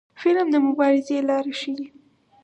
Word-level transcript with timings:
فلم 0.21 0.47
د 0.51 0.55
مبارزې 0.65 1.17
لارې 1.29 1.53
ښيي 1.59 1.85